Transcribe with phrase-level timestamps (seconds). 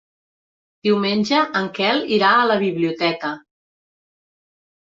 [0.87, 3.33] Diumenge en Quel irà a la biblioteca.